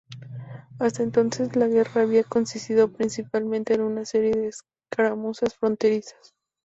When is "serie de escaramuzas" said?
4.03-5.53